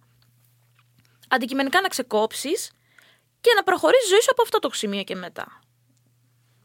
Αντικειμενικά 1.28 1.80
να 1.80 1.88
ξεκόψεις 1.88 2.70
και 3.40 3.50
να 3.56 3.62
προχωρήσεις 3.62 4.06
η 4.06 4.08
ζωή 4.08 4.20
σου 4.20 4.30
από 4.30 4.42
αυτό 4.42 4.58
το 4.58 4.70
σημείο 4.72 5.02
και 5.02 5.14
μετά. 5.14 5.60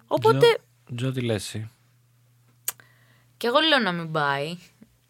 Οπότε, 0.08 0.60
Τζο, 0.86 0.96
Τζο, 0.96 1.12
τι 1.12 1.22
λες 1.22 1.36
εσύ; 1.36 1.72
Και 3.40 3.48
εγώ 3.48 3.60
λέω 3.60 3.80
να 3.80 3.92
μην 3.92 4.12
πάει. 4.12 4.58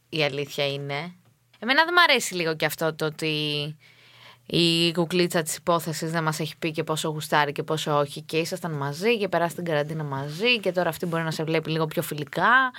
Η 0.10 0.24
αλήθεια 0.24 0.68
είναι. 0.68 1.16
Εμένα 1.60 1.84
δεν 1.84 1.94
μου 1.98 2.02
αρέσει 2.02 2.36
λίγο 2.36 2.56
και 2.56 2.66
αυτό 2.66 2.96
το 2.96 3.06
ότι 3.06 3.36
η 4.46 4.92
κουκλίτσα 4.92 5.42
της 5.42 5.56
υπόθεσης 5.56 6.12
δεν 6.12 6.24
μας 6.24 6.40
έχει 6.40 6.58
πει 6.58 6.72
και 6.72 6.84
πόσο 6.84 7.10
γουστάρει 7.10 7.52
και 7.52 7.64
πόσο 7.64 7.98
όχι. 8.00 8.22
Και 8.22 8.38
ήσασταν 8.38 8.72
μαζί 8.72 9.18
και 9.18 9.28
περάσει 9.28 9.56
την 9.56 9.66
καραντίνα 9.66 10.04
μαζί 10.04 10.60
και 10.60 10.72
τώρα 10.72 10.90
αυτή 10.90 11.06
μπορεί 11.06 11.24
να 11.24 11.32
σε 11.32 11.44
βλέπει 11.44 11.72
λίγο 11.72 11.86
πιο 11.86 12.02
φιλικά. 12.02 12.72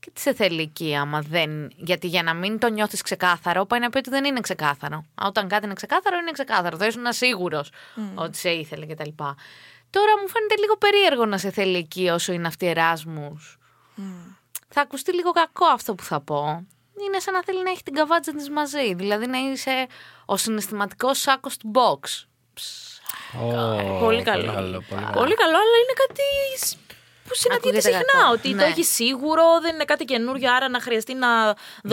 Και 0.00 0.10
τι 0.12 0.20
σε 0.20 0.34
θέλει 0.34 0.62
εκεί, 0.62 0.96
άμα 0.96 1.20
δεν. 1.20 1.70
Γιατί 1.76 2.06
για 2.06 2.22
να 2.22 2.34
μην 2.34 2.58
το 2.58 2.68
νιώθεις 2.68 3.02
ξεκάθαρο, 3.02 3.66
πάει 3.66 3.80
να 3.80 3.90
πει 3.90 3.98
ότι 3.98 4.10
δεν 4.10 4.24
είναι 4.24 4.40
ξεκάθαρο. 4.40 4.96
Α, 4.96 5.26
Όταν 5.26 5.48
κάτι 5.48 5.64
είναι 5.64 5.74
ξεκάθαρο, 5.74 6.16
είναι 6.18 6.30
ξεκάθαρο. 6.30 6.76
Θα 6.76 6.86
ήσουν 6.86 7.12
σίγουρος 7.12 7.70
ότι 8.14 8.36
σε 8.36 8.50
ήθελε 8.50 8.86
κτλ. 8.86 9.10
Τώρα 9.90 10.12
μου 10.22 10.28
φαίνεται 10.28 10.56
λίγο 10.58 10.76
περίεργο 10.76 11.26
να 11.26 11.38
σε 11.38 11.50
θέλει 11.50 11.76
εκεί 11.76 12.08
όσο 12.08 12.32
είναι 12.32 12.46
αυτή 12.46 12.64
η 12.64 12.68
Εράσμου. 12.68 13.40
Θα 14.68 14.80
ακουστεί 14.80 15.14
λίγο 15.14 15.30
κακό 15.30 15.66
αυτό 15.66 15.94
που 15.94 16.02
θα 16.02 16.20
πω. 16.20 16.66
Είναι 17.06 17.18
σαν 17.20 17.34
να 17.34 17.42
θέλει 17.44 17.62
να 17.62 17.70
έχει 17.70 17.82
την 17.82 17.94
καβάτσα 17.94 18.32
της 18.34 18.50
μαζί. 18.50 18.94
Δηλαδή 18.94 19.26
να 19.26 19.38
είσαι 19.38 19.86
ο 20.26 20.36
συναισθηματικός 20.36 21.18
σάκος 21.20 21.56
του 21.56 21.70
box. 21.74 22.26
Ω, 23.42 23.98
Πολύ 23.98 24.22
καλό. 24.22 24.44
Πολύ 24.44 24.54
καλό, 24.54 24.82
πολύ 24.88 25.02
καλό. 25.02 25.12
Πολύ 25.12 25.34
καλό, 25.34 25.56
αλλά 25.56 25.76
είναι 25.82 25.94
κάτι 26.06 26.22
σ- 26.66 26.76
που 27.28 27.34
συναντιέται 27.42 27.78
Ακούγεται 27.78 27.96
συχνά. 27.98 28.18
κακό. 28.20 28.32
Ότι 28.36 28.48
Ναι. 28.48 28.60
το 28.62 28.64
έχει 28.72 28.84
σίγουρο, 28.98 29.44
δεν 29.64 29.72
είναι 29.74 29.84
κάτι 29.92 30.04
καινούριο, 30.12 30.48
άρα 30.56 30.68
να 30.68 30.80
χρειαστεί 30.86 31.14
να 31.24 31.30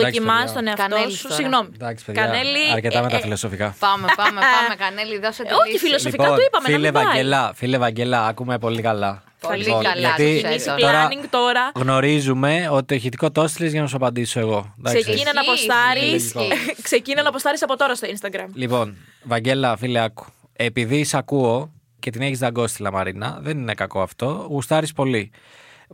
δοκιμάσει 0.00 0.44
παιδιά. 0.44 0.52
τον 0.56 0.66
εαυτό 0.70 0.82
Κανέλης 0.88 1.16
σου. 1.16 1.22
τώρα. 1.22 1.34
Συγγνώμη. 1.34 1.68
Εντάξει, 1.78 2.00
παιδιά, 2.04 2.22
Κανέλη. 2.22 2.64
αρκετά 2.76 2.98
ε, 2.98 3.02
με 3.02 3.08
τα 3.14 3.16
ε, 3.16 3.20
φιλοσοφικά. 3.20 3.68
Πάμε, 3.78 4.06
πάμε, 4.20 4.40
πάμε, 4.54 4.74
Κανέλη, 4.84 5.14
δώσε 5.24 5.42
τη 5.42 5.48
Ε, 5.48 5.52
όχι, 5.60 5.70
λύση. 5.72 5.84
φιλοσοφικά 5.84 6.26
το 6.38 6.42
είπαμε, 6.46 6.66
να 6.68 6.74
φίλε 6.74 6.78
μην 6.90 6.92
πάει. 6.92 7.04
Βαγγέλα, 7.04 7.42
φίλε 7.54 7.78
Βαγγέλα, 7.78 8.18
ακούμε 8.26 8.54
πολύ 8.58 8.82
καλά. 8.82 9.12
Πολύ 9.40 9.62
Λοιπόν, 9.64 9.82
καλά, 9.82 10.00
γιατί 10.00 10.40
το 10.42 10.46
ξέρεις. 10.48 10.64
Easy 10.68 10.76
τώρα 10.80 11.08
planning 11.08 11.26
τώρα. 11.30 11.70
γνωρίζουμε 11.74 12.68
ότι 12.70 12.84
το 12.86 12.94
ηχητικό 12.94 13.30
το 13.30 13.42
έστειλες 13.42 13.72
για 13.72 13.80
να 13.80 13.86
σου 13.86 13.96
απαντήσω 13.96 14.40
εγώ. 14.40 14.74
Εντάξει. 14.78 15.02
Ξεκίνα 15.02 15.32
να 15.32 15.40
Ισχύει, 15.40 15.50
αποστάρεις. 15.70 16.24
ισχύει. 16.24 16.48
Ξεκίνα 16.88 17.22
να 17.22 17.28
αποστάρεις 17.28 17.62
από 17.62 17.76
τώρα 17.76 17.94
στο 17.94 18.08
Instagram. 18.10 18.46
Λοιπόν, 18.54 18.96
Βαγγέλα, 19.22 19.76
φίλε, 19.76 20.00
άκου. 20.04 20.26
Επειδή 20.52 21.04
σε 21.04 21.16
ακούω 21.16 21.72
και 21.98 22.10
την 22.10 22.20
έχεις 22.22 22.38
δαγκώσει 22.38 22.76
τη 22.76 22.82
Λαμαρίνα, 22.82 23.38
δεν 23.42 23.58
είναι 23.58 23.74
κακό 23.74 24.00
αυτό. 24.00 24.46
Γουστάρεις 24.50 24.92
πολύ. 24.92 25.30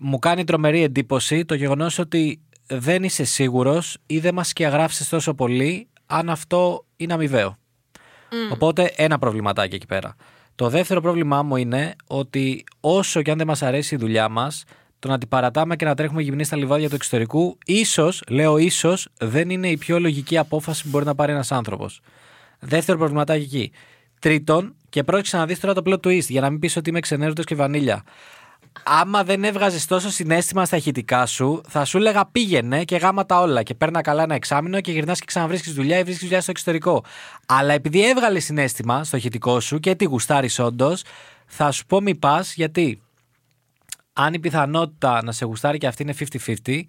Μου 0.01 0.19
κάνει 0.19 0.45
τρομερή 0.45 0.83
εντύπωση 0.83 1.45
το 1.45 1.55
γεγονός 1.55 1.99
ότι 1.99 2.41
δεν 2.67 3.03
είσαι 3.03 3.25
σίγουρος 3.25 3.99
ή 4.07 4.19
δεν 4.19 4.35
μας 4.35 4.49
σκιαγράφησες 4.49 5.09
τόσο 5.09 5.35
πολύ 5.35 5.89
αν 6.07 6.31
αυτό 6.31 6.85
είναι 6.97 7.13
αμοιβαίο. 7.13 7.57
Οπότε 8.53 8.93
ένα 8.97 9.19
προβληματάκι 9.19 9.75
εκεί 9.75 9.87
πέρα. 9.87 10.17
Το 10.55 10.69
δεύτερο 10.69 11.01
πρόβλημά 11.01 11.43
μου 11.43 11.57
είναι 11.57 11.95
ότι 12.07 12.65
όσο 12.81 13.23
και 13.23 13.31
αν 13.31 13.39
δεν 13.39 13.47
μας 13.47 13.63
αρέσει 13.63 13.95
η 13.95 13.99
δουλειά 13.99 14.29
μας, 14.29 14.65
το 14.99 15.09
να 15.09 15.19
την 15.19 15.29
παρατάμε 15.29 15.77
και 15.77 15.85
να 15.85 15.95
τρέχουμε 15.95 16.23
γυμνοί 16.23 16.45
στα 16.45 16.57
λιβάδια 16.57 16.89
του 16.89 16.95
εξωτερικού, 16.95 17.59
ίσως, 17.65 18.23
λέω 18.29 18.57
ίσως, 18.57 19.09
δεν 19.19 19.51
είναι 19.51 19.69
η 19.69 19.77
πιο 19.77 20.01
λογική 20.01 20.39
απόφαση 20.39 20.83
που 20.83 20.89
μπορεί 20.89 21.05
να 21.05 21.15
πάρει 21.15 21.33
ένας 21.33 21.53
άνθρωπος. 21.53 22.01
Δεύτερο 22.59 22.99
προβληματάκι 22.99 23.43
εκεί. 23.45 23.73
Τρίτον, 24.19 24.75
και 24.93 25.05
πρόκειται 25.05 25.37
να 25.37 25.47
δεις 25.47 25.61
τώρα 25.61 25.75
το 25.75 25.83
plot 25.85 26.07
twist, 26.07 26.27
για 26.29 26.41
να 26.41 26.51
μην 26.51 26.59
πεις 26.59 26.77
ότι 26.77 26.91
είμαι 26.91 27.01
ξενέρωτος 27.01 27.45
και 27.45 27.55
βανίλια. 27.55 28.03
Άμα 28.83 29.25
δεν 29.25 29.45
έβγαζες 29.45 29.87
τόσο 29.87 30.11
συνέστημα 30.11 30.65
στα 30.65 30.77
ηχητικά 30.77 31.27
σου, 31.27 31.61
θα 31.69 31.85
σου 31.85 31.97
έλεγα 31.97 32.27
πήγαινε 32.27 32.85
και 32.85 32.97
γάμα 32.97 33.27
τα 33.27 33.41
όλα 33.41 33.63
και 33.63 33.75
παίρνα 33.75 34.01
καλά 34.01 34.23
ένα 34.23 34.35
εξάμεινο 34.35 34.81
και 34.81 34.93
γυρνάς 34.93 35.19
και 35.19 35.25
ξαναβρίσκεις 35.27 35.73
δουλειά 35.73 35.99
ή 35.99 36.03
βρίσκεις 36.03 36.23
δουλειά 36.23 36.41
στο 36.41 36.51
εξωτερικό. 36.51 37.05
Αλλά 37.47 37.73
επειδή 37.73 38.09
έβγαλε 38.09 38.41
συνέστημα 38.41 39.05
στο 39.05 39.17
ηχητικό 39.17 39.61
σου 39.61 39.79
και 39.79 39.95
τη 39.95 40.05
γουστάρεις 40.05 40.59
όντως, 40.59 41.03
θα 41.47 41.71
σου 41.71 41.87
πω 41.87 42.01
μη 42.01 42.15
πας 42.15 42.55
γιατί 42.55 43.03
αν 44.13 44.35
η 44.35 44.39
πιθανότητα 44.39 45.23
να 45.25 45.33
σε 45.33 45.45
γουστάρει 45.45 45.79
και 45.79 45.87
αυτή 45.87 46.03
είναι 46.03 46.15
50-50, 46.65 46.83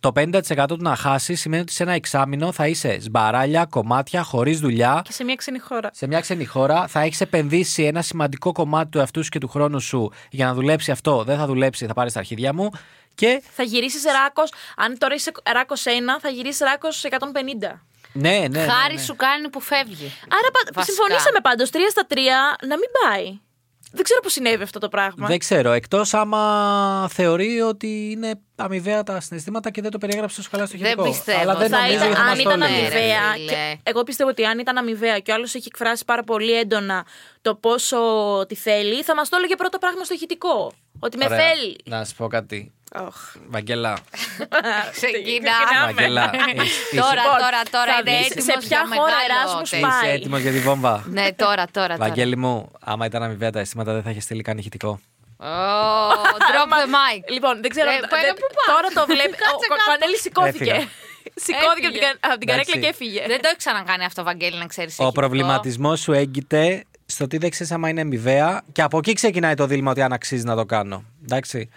το 0.00 0.12
50% 0.16 0.64
του 0.68 0.76
να 0.80 0.96
χάσει 0.96 1.34
σημαίνει 1.34 1.62
ότι 1.62 1.72
σε 1.72 1.82
ένα 1.82 1.92
εξάμεινο 1.92 2.52
θα 2.52 2.66
είσαι 2.66 2.98
σμπαράλια, 3.00 3.64
κομμάτια, 3.64 4.22
χωρίς 4.22 4.60
δουλειά, 4.60 5.00
Και 5.04 5.12
σε 5.12 5.24
μια 5.24 5.34
ξένη 5.34 5.58
χώρα. 5.58 5.90
σε 5.92 6.06
μια 6.06 6.20
ξένη 6.20 6.44
χώρα, 6.44 6.86
θα 6.86 7.00
έχεις 7.00 7.20
επενδύσει 7.20 7.82
ένα 7.84 8.02
σημαντικό 8.02 8.52
κομμάτι 8.52 8.90
του 8.90 8.98
εαυτού 8.98 9.22
σου 9.24 9.30
και 9.30 9.38
του 9.38 9.48
χρόνου 9.48 9.80
σου 9.80 10.12
για 10.30 10.46
να 10.46 10.54
δουλέψει 10.54 10.90
αυτό. 10.90 11.24
Δεν 11.24 11.36
θα 11.38 11.46
δουλέψει, 11.46 11.86
θα 11.86 11.94
πάρεις 11.94 12.12
τα 12.12 12.18
αρχίδια 12.18 12.52
μου. 12.54 12.70
Και 13.14 13.42
Θα 13.54 13.62
γυρίσεις 13.62 14.02
ράκος. 14.04 14.52
Αν 14.76 14.98
τώρα 14.98 15.14
είσαι 15.14 15.32
ράκος 15.52 15.84
1, 15.86 15.88
θα 16.20 16.28
γυρίσεις 16.28 16.60
ράκος 16.60 17.04
150. 17.04 17.80
ναι, 18.12 18.30
ναι. 18.30 18.46
ναι, 18.48 18.58
Χάρη 18.66 18.94
ναι. 18.94 19.00
σου 19.00 19.16
κάνει 19.16 19.48
που 19.48 19.60
φεύγει. 19.60 20.12
Άρα 20.28 20.50
πα- 20.52 20.70
Βασικά. 20.74 20.82
συμφωνήσαμε 20.84 21.38
πάντως 21.42 21.70
3 21.70 21.76
στα 21.90 22.06
3 22.08 22.16
να 22.68 22.76
μην 22.76 22.88
πάει. 23.04 23.38
Δεν 23.96 24.04
ξέρω 24.04 24.20
πώς 24.20 24.32
συνέβη 24.32 24.62
αυτό 24.62 24.78
το 24.78 24.88
πράγμα. 24.88 25.26
Δεν 25.26 25.38
ξέρω. 25.38 25.72
Εκτός 25.72 26.14
άμα 26.14 27.08
θεωρεί 27.12 27.60
ότι 27.60 28.08
είναι 28.10 28.40
αμοιβαία 28.56 29.02
τα 29.02 29.20
συναισθήματα 29.20 29.70
και 29.70 29.80
δεν 29.82 29.90
το 29.90 29.98
περιέγραψε 29.98 30.36
τόσο 30.36 30.48
καλά 30.52 30.66
στο 30.66 30.76
Δεν 30.76 30.86
ηχητικό. 30.86 31.08
πιστεύω. 31.08 31.40
Αλλά 31.40 31.54
δεν 31.56 31.68
θα 31.68 31.76
νομίζω 31.80 31.94
ήταν, 31.96 32.06
ότι 32.08 32.16
θα 32.16 32.22
αν 32.22 32.28
μας 32.28 32.42
το 32.42 32.50
ήταν 32.50 32.62
έλεγε. 32.62 32.78
αμοιβαία. 32.80 33.00
αμοιβαία. 33.20 33.32
φίλε. 33.32 33.50
και 33.52 33.78
εγώ 33.82 34.02
πιστεύω 34.02 34.30
ότι 34.30 34.44
αν 34.44 34.58
ήταν 34.58 34.76
αμοιβαία 34.76 35.18
και 35.18 35.30
ο 35.30 35.34
άλλος 35.34 35.54
έχει 35.54 35.64
εκφράσει 35.66 36.04
πάρα 36.04 36.22
πολύ 36.22 36.52
έντονα 36.58 37.06
το 37.42 37.54
πόσο 37.54 37.98
τη 38.48 38.54
θέλει, 38.54 39.02
θα 39.02 39.14
μας 39.14 39.28
το 39.28 39.36
έλεγε 39.36 39.56
πρώτο 39.56 39.78
πράγμα 39.78 40.04
στο 40.04 40.14
ηχητικό. 40.14 40.72
Ότι 40.98 41.16
με 41.16 41.24
Ωραία. 41.24 41.38
θέλει. 41.38 41.76
Να 41.84 42.04
σου 42.04 42.14
πω 42.16 42.26
κάτι. 42.26 42.70
Βαγγέλα. 43.48 43.98
Ξεκινά. 44.96 45.52
Βαγγέλα. 45.84 46.30
είσαι- 46.34 46.64
είσαι- 46.90 47.00
Τώρα, 47.00 47.22
Λοιπόν, 47.22 47.38
τώρα, 47.44 47.60
τώρα 47.70 47.92
θα 47.92 48.00
είναι 48.12 48.18
δεις 48.18 48.30
έτοιμος 48.30 48.44
σε 48.44 48.68
ποια 48.68 48.68
για 48.68 48.96
χώρα 48.96 49.16
μεγάλο 49.16 49.40
Εράσμους 49.40 49.70
τέτοιο. 49.70 49.88
πάει; 49.88 50.02
Είσαι 50.02 50.12
έτοιμος 50.12 50.40
για 50.40 50.52
τη 50.52 50.58
βόμβα; 50.58 51.04
Ναι, 51.06 51.22
τώρα, 51.22 51.32
τώρα. 51.36 51.66
τώρα. 51.70 51.96
Βαγγέλη 51.96 52.36
μου, 52.36 52.70
άμα 52.80 53.06
ήταν 53.06 53.22
αμοιβαία 53.22 53.50
τα 53.50 53.60
αισθήματα, 53.60 53.92
δεν 53.92 54.02
θα 54.02 54.10
είχες 54.10 54.22
στείλει 54.22 54.42
καν 54.42 54.58
ηχητικό. 54.58 55.00
Oh, 55.38 55.44
drop 56.50 56.70
the 56.80 56.86
mic. 56.96 57.22
Λοιπόν, 57.30 57.60
δεν 57.62 57.70
ξέρω. 57.70 57.90
Ε, 57.90 57.92
δεν- 57.92 58.08
πάμε 58.08 58.22
πού 58.40 58.46
πας; 58.56 58.66
τώρα 58.74 58.88
το 58.98 59.02
βλέπεις. 59.12 59.36
Κάτσε 59.42 59.66
Ο 59.70 59.74
κάτω. 59.74 59.90
Κανέλη 59.90 60.16
σηκώθηκε. 60.18 60.70
Έφυγα. 60.70 60.88
Σηκώθηκε 61.34 61.86
από 61.86 61.94
την, 61.98 62.04
κα- 62.06 62.28
από 62.30 62.38
την 62.38 62.48
καρέκλα 62.48 62.72
Εντάξει. 62.76 62.80
και 62.80 62.86
έφυγε. 62.86 63.20
Δεν 63.26 63.40
το 63.42 63.48
έχει 63.48 63.56
ξανακάνει 63.56 64.04
αυτό, 64.04 64.22
Βαγγέλη, 64.22 64.58
να 64.58 64.66
ξέρεις. 64.66 64.94
Ο 64.98 65.12
προβληματισμός 65.12 66.00
σου 66.00 66.12
έγκυται 66.12 66.84
στο 67.06 67.26
τι 67.26 67.38
δεν 67.38 67.50
ξέρει 67.50 67.70
άμα 67.72 67.88
είναι 67.88 68.00
αμοιβαία 68.00 68.62
και 68.72 68.82
από 68.82 68.98
εκεί 68.98 69.12
ξεκινάει 69.12 69.54
το 69.54 69.66
δίλημα 69.66 69.90
ότι 69.90 70.02
αν 70.02 70.12
αξίζει 70.12 70.44
να 70.44 70.56
το 70.56 70.64
κάνω. 70.64 71.04
Εντάξει. 71.22 71.68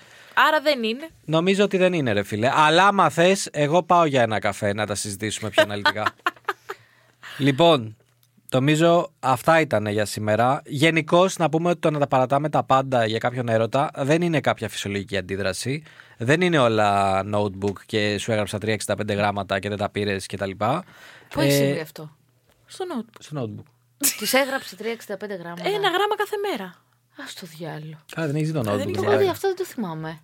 Άρα 0.48 0.62
δεν 0.62 0.84
είναι. 0.84 1.10
Νομίζω 1.26 1.64
ότι 1.64 1.78
δεν 1.78 1.94
είναι, 1.94 2.12
ρε 2.12 2.24
φίλε. 2.24 2.52
Αλλά 2.54 2.88
άμα 2.88 3.10
θες, 3.10 3.48
εγώ 3.52 3.84
πάω 3.84 4.06
για 4.06 4.22
ένα 4.22 4.40
καφέ 4.40 4.74
να 4.74 4.86
τα 4.86 4.96
συζητήσουμε 4.96 5.50
πιο 5.50 5.64
αναλυτικά. 5.64 6.16
λοιπόν, 7.38 7.98
νομίζω 8.52 9.12
αυτά 9.20 9.60
ήταν 9.60 9.88
για 9.88 10.06
σήμερα. 10.06 10.62
Γενικώς, 10.66 11.38
να 11.38 11.50
πούμε 11.50 11.70
ότι 11.70 11.80
το 11.80 11.92
να 11.92 12.00
τα 12.00 12.08
παρατάμε 12.08 12.50
τα 12.50 12.64
πάντα 12.64 13.06
για 13.06 13.18
κάποιον 13.18 13.50
έρωτα 13.50 13.92
δεν 13.96 14.22
είναι 14.22 14.40
κάποια 14.40 14.70
φυσιολογική 14.70 15.18
αντίδραση. 15.18 15.84
Δεν 16.18 16.42
είναι 16.42 16.58
όλα 16.58 17.22
notebook 17.34 17.80
και 17.86 18.18
σου 18.18 18.32
έγραψα 18.32 18.58
365 18.62 18.76
γράμματα 19.08 19.60
και 19.60 19.70
δεν 19.70 19.78
τα 19.78 19.90
πήρες 19.90 20.26
κτλ. 20.26 20.52
Πού 21.30 21.42
έχει 21.42 21.52
συμβεί 21.52 21.80
αυτό; 21.80 22.16
Στο 22.66 22.86
notebook. 22.86 23.18
Στο 23.20 23.42
notebook. 23.42 23.79
Της 24.18 24.34
έγραψε 24.34 24.76
365 24.80 24.84
γράμματα. 25.40 25.70
Ένα 25.70 25.90
γράμμα 25.96 26.16
κάθε 26.18 26.36
μέρα. 26.50 26.64
Α 27.22 27.24
το 27.40 27.46
διάλογο. 27.58 28.00
Καλά, 28.16 28.28
δεν 28.28 28.36
έχει 28.36 28.46
δει 28.46 28.52
το 28.52 28.60
notebook. 28.60 28.78
έχει 28.80 28.86
Το 28.86 29.00
δηλαδή. 29.00 29.06
έχω 29.08 29.18
δει, 29.18 29.28
αυτό 29.30 29.48
δεν 29.48 29.58
το 29.58 29.66
θυμάμαι. 29.66 30.22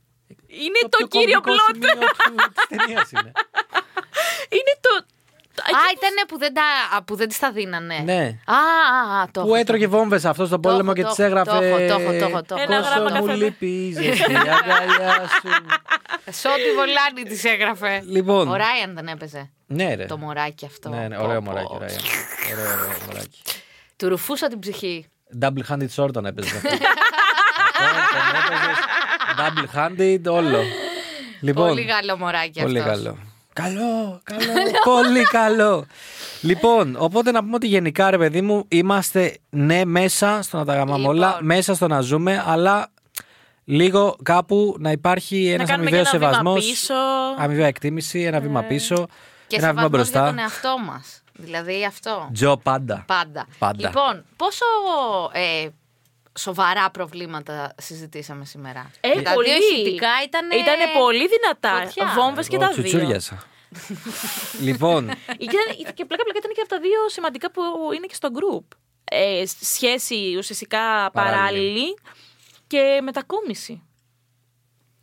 Είναι 0.48 0.80
το, 0.90 1.08
κύριο 1.08 1.42
κομβικό 1.42 1.42
πλότ. 1.42 1.76
σημείο 1.76 2.08
του- 2.08 2.52
της 2.56 2.78
ταινίας 2.78 3.12
είναι. 3.12 3.32
Είναι 4.58 4.74
το. 4.82 5.06
Α, 5.62 5.80
ήταν 5.96 6.28
που 6.28 6.38
δεν, 6.38 6.54
τα, 6.54 6.62
που 7.06 7.16
δεν 7.16 7.28
της 7.28 7.40
τα 7.40 7.52
δίνανε. 7.52 7.98
Ναι. 8.00 8.40
Α, 8.46 8.56
α, 8.56 9.22
α, 9.22 9.26
το 9.32 9.42
Που 9.42 9.48
έχω. 9.48 9.56
έτρωγε 9.56 9.88
βόμβες 9.88 10.26
αυτό 10.26 10.46
στον 10.46 10.62
πόλεμο 10.62 10.82
έχω, 10.84 10.94
και 10.94 11.02
το 11.02 11.10
της 11.10 11.20
έχω, 11.20 11.28
έγραφε. 11.28 11.50
το 11.52 11.64
έχω, 11.64 11.78
το 11.78 11.84
έχω, 11.84 12.12
το 12.20 12.26
έχω, 12.26 12.42
το 12.44 12.56
έχω. 12.56 12.64
Ένα 12.64 12.80
γράμμα 12.80 13.10
«Πόσο 13.10 13.22
μου 13.22 13.26
κάθε 13.26 13.38
λείπει 13.38 13.66
η 13.88 13.92
ζεστή 13.94 14.36
αγκαλιά 14.36 15.28
σου. 15.42 15.50
Σε 16.40 16.48
ό,τι 16.48 16.72
βολάνη 16.76 17.24
της 17.30 17.44
έγραφε. 17.44 18.02
Λοιπόν. 18.06 18.48
Ο 18.48 18.56
Ράιαν 18.56 18.94
δεν 18.96 19.08
έπαιζε. 19.08 19.52
Ναι, 19.68 19.96
ρε. 19.96 20.06
Το 20.06 20.18
μωράκι 20.18 20.66
αυτό. 20.66 20.90
Ναι, 20.90 21.08
ναι, 21.08 21.16
Πω, 21.18 21.24
ωραίο 21.24 21.42
πω. 21.42 21.52
μωράκι. 21.52 21.68
Ωραίο, 21.74 21.88
ωραίο, 22.52 22.74
ωραίο 22.74 22.98
μωράκι. 23.08 23.42
Του 23.98 24.10
ρουφούσα 24.10 24.48
την 24.48 24.60
ψυχή. 24.60 25.06
Double 25.42 25.72
handed 25.74 25.88
sword 25.96 26.12
τον 26.14 26.26
έπαιζε. 26.26 26.56
αυτό. 26.56 26.68
Αυτό 26.70 28.16
τον 28.16 28.36
έπαιζες 28.42 28.78
Double 29.38 29.78
handed, 29.78 30.34
όλο. 30.34 30.62
Λοιπόν, 31.42 31.68
Πολύ 31.68 31.86
καλό 31.86 32.18
μωράκι 32.18 32.62
Πολύ 32.62 32.80
αυτός. 32.80 32.96
καλό. 32.96 33.18
Καλό, 33.54 34.22
καλό, 34.24 34.52
πολύ 34.84 35.24
καλό. 35.24 35.86
Λοιπόν, 36.42 36.96
οπότε 37.00 37.32
να 37.32 37.40
πούμε 37.44 37.56
ότι 37.56 37.68
γενικά 37.68 38.10
ρε 38.10 38.18
παιδί 38.18 38.42
μου 38.42 38.66
είμαστε 38.68 39.38
ναι 39.50 39.86
μέσα 39.86 40.40
στο 40.42 40.58
να 40.58 40.66
τα 40.66 40.74
γαμάμε 40.76 40.98
Λοιπόν. 40.98 41.16
όλα, 41.16 41.38
μέσα 41.42 41.76
στο 41.76 41.88
να 41.88 42.02
ζούμε, 42.02 42.44
αλλά 42.48 42.92
λίγο 43.64 44.16
κάπου 44.24 44.76
να 44.80 44.92
υπάρχει 44.92 45.48
ένας 45.48 45.70
κάνουμε 45.70 45.88
αμοιβαίος 45.88 46.10
και 46.10 46.16
ένα 46.18 46.28
βήμα 46.28 46.40
σεβασμός. 46.42 46.66
πίσω. 46.70 46.94
Αμοιβαία 47.38 47.68
εκτίμηση, 47.68 48.22
ένα 48.22 48.40
βήμα 48.40 48.62
πίσω, 48.64 48.96
Και 49.48 49.56
ένα 49.56 49.68
βήμα 49.70 49.82
σεβασμός 49.82 49.82
για 49.82 49.90
μπροστά. 49.90 50.26
τον 50.26 50.40
εαυτό 50.40 50.76
μας. 50.86 51.24
Δηλαδή 51.38 51.86
αυτό. 51.86 52.30
Τζο 52.34 52.58
πάντα. 52.58 53.04
Πάντα. 53.08 53.48
Πάντα. 53.60 53.88
Λοιπόν, 53.88 54.26
πόσο 54.36 54.66
ε, 55.32 55.68
σοβαρά 56.40 56.90
προβλήματα 56.92 57.74
συζητήσαμε 57.78 58.46
σήμερα; 58.46 58.92
Ε, 59.00 59.22
τα 59.22 59.34
πολύ. 59.34 59.48
δύο 59.48 59.58
ηχητικά 59.58 60.10
ήταν. 60.26 60.52
Ήτανε 60.52 60.84
πολύ 61.00 61.28
δυνατά. 61.28 61.84
φωτιά. 61.86 62.14
Βόμβες 62.16 62.48
και 62.48 62.56
Εγώ 62.56 62.66
τα 62.66 62.72
δύο. 62.72 62.84
τσουτσούριασα. 62.84 63.44
λοιπόν, 64.68 65.04
Ήταν- 65.38 65.94
και 65.94 66.06
πλάκα 66.06 66.24
πλάκα 66.24 66.38
ήταν 66.38 66.52
και 66.54 66.62
από 66.62 66.70
τα 66.70 66.80
δύο 66.80 67.10
σημαντικά 67.10 67.52
που 67.52 67.62
είναι 67.96 68.06
και 68.06 68.14
στο 68.16 68.30
group. 68.34 68.64
Ε, 69.04 69.44
σχέση 69.62 70.36
ουσιαστικά 70.38 71.12
Παράλληλη. 71.12 71.12
παράλληλη 71.14 71.98
και 72.68 73.00
μετακόμιση. 73.04 73.84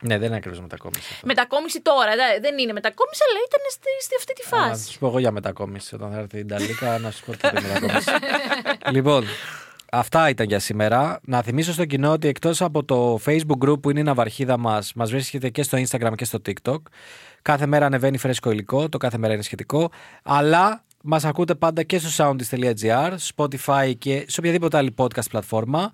Ναι, 0.03 0.19
δεν 0.19 0.27
είναι 0.27 0.37
ακριβώς 0.37 0.61
μετακόμιση. 0.61 1.09
αυτό. 1.13 1.27
Μετακόμιση 1.27 1.81
τώρα, 1.81 2.11
δε- 2.17 2.41
δεν 2.41 2.59
είναι 2.59 2.73
μετακόμιση, 2.73 3.21
αλλά 3.31 3.39
ήταν 3.49 3.61
στη, 3.71 3.89
στη 4.01 4.15
αυτή 4.19 4.33
τη 4.33 4.57
Α, 4.57 4.59
Να 4.61 4.67
φάση. 4.67 4.93
σου 4.93 4.99
πω 4.99 5.07
εγώ 5.07 5.19
για 5.19 5.31
μετακόμιση 5.31 5.95
όταν 5.95 6.11
θα 6.13 6.19
έρθει 6.19 6.39
η 6.39 6.45
Νταλίκα, 6.45 6.99
να 6.99 7.11
σου 7.11 7.25
πω 7.25 7.33
τι 7.37 7.49
είναι 7.49 7.61
μετακόμιση. 7.61 8.11
λοιπόν, 8.97 9.25
αυτά 9.93 10.29
ήταν 10.29 10.47
για 10.47 10.59
σήμερα. 10.59 11.21
Να 11.23 11.43
θυμίσω 11.43 11.73
στο 11.73 11.85
κοινό 11.85 12.13
ότι 12.13 12.29
εκτός 12.29 12.63
από 12.63 12.85
το 12.85 13.21
Facebook 13.27 13.69
group 13.69 13.83
που 13.83 13.91
είναι 13.91 14.01
η 14.01 14.03
ναυαρχίδα 14.03 14.57
μας, 14.59 14.93
μας 14.95 15.11
βρίσκεται 15.11 15.49
και 15.49 15.63
στο 15.63 15.79
Instagram 15.79 16.13
και 16.17 16.25
στο 16.25 16.39
TikTok. 16.47 16.77
Κάθε 17.43 17.67
μέρα 17.67 17.87
ανεβαίνει 17.87 18.19
φρέσκο 18.19 18.51
υλικό, 18.51 18.89
το 18.89 18.99
κάθε 18.99 19.19
μέρα 19.19 19.33
είναι 19.35 19.43
σχετικό. 19.43 19.91
Αλλά 20.23 20.85
μας 21.03 21.25
ακούτε 21.25 21.55
πάντα 21.55 21.83
και 21.83 21.99
στο 21.99 22.09
soundist.gr, 22.25 23.13
Spotify 23.37 23.93
και 23.99 24.25
σε 24.29 24.41
οποιαδήποτε 24.41 24.77
άλλη 24.77 24.95
podcast 24.99 25.29
πλατφόρμα. 25.31 25.93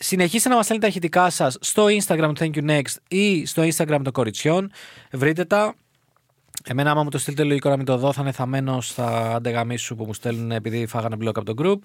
Συνεχίστε 0.00 0.48
να 0.48 0.54
μας 0.56 0.64
στέλνετε 0.64 0.90
τα 0.90 0.96
ηχητικά 0.96 1.30
σας 1.30 1.56
στο 1.60 1.84
Instagram 1.86 2.32
του 2.34 2.44
Thank 2.44 2.56
You 2.56 2.70
Next 2.70 2.94
ή 3.08 3.46
στο 3.46 3.62
Instagram 3.62 4.00
των 4.02 4.12
κοριτσιών. 4.12 4.70
Βρείτε 5.12 5.44
τα. 5.44 5.74
Εμένα, 6.64 6.90
άμα 6.90 7.02
μου 7.02 7.10
το 7.10 7.18
στείλετε 7.18 7.42
λογικό 7.44 7.68
να 7.68 7.76
μην 7.76 7.84
το 7.86 7.96
δω, 7.96 8.12
θα 8.12 8.20
είναι 8.22 8.32
θαμένος 8.32 8.88
στα 8.88 9.34
αντεγαμίσου 9.34 9.96
που 9.96 10.04
μου 10.04 10.14
στέλνουν 10.14 10.50
επειδή 10.50 10.86
φάγανε 10.86 11.16
μπλοκ 11.16 11.38
από 11.38 11.54
το 11.54 11.62
group. 11.64 11.78